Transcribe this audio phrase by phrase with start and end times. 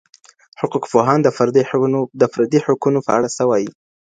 [0.61, 1.19] حقوقپوهان
[2.21, 3.69] د فردي حقونو په اړه څه وایي؟